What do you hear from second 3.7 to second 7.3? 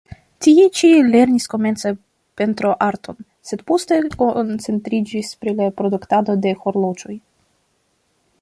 poste koncentriĝis pri produktado de horloĝoj.